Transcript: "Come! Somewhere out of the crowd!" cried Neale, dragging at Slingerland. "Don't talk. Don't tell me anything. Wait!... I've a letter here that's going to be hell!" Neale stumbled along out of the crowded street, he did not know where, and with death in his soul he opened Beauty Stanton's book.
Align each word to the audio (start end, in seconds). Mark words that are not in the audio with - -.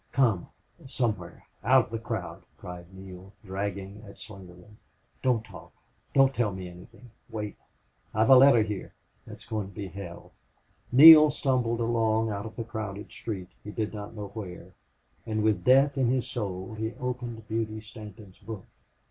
"Come! 0.13 0.49
Somewhere 0.87 1.45
out 1.63 1.85
of 1.85 1.91
the 1.91 1.99
crowd!" 1.99 2.41
cried 2.57 2.91
Neale, 2.91 3.31
dragging 3.45 4.01
at 4.07 4.15
Slingerland. 4.17 4.77
"Don't 5.21 5.45
talk. 5.45 5.73
Don't 6.15 6.33
tell 6.33 6.51
me 6.51 6.67
anything. 6.67 7.11
Wait!... 7.29 7.55
I've 8.11 8.31
a 8.31 8.35
letter 8.35 8.63
here 8.63 8.95
that's 9.27 9.45
going 9.45 9.67
to 9.67 9.75
be 9.75 9.89
hell!" 9.89 10.31
Neale 10.91 11.29
stumbled 11.29 11.81
along 11.81 12.31
out 12.31 12.47
of 12.47 12.55
the 12.55 12.63
crowded 12.63 13.11
street, 13.11 13.49
he 13.63 13.69
did 13.69 13.93
not 13.93 14.15
know 14.15 14.29
where, 14.29 14.73
and 15.27 15.43
with 15.43 15.63
death 15.63 15.99
in 15.99 16.07
his 16.07 16.27
soul 16.27 16.73
he 16.73 16.95
opened 16.95 17.47
Beauty 17.47 17.79
Stanton's 17.79 18.39
book. 18.39 18.65